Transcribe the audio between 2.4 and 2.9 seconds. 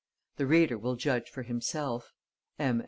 M.